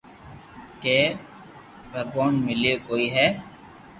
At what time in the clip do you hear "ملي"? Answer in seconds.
2.45-2.71